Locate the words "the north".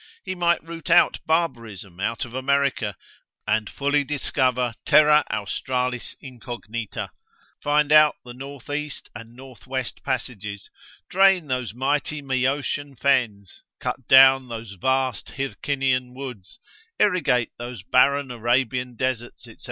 8.25-8.67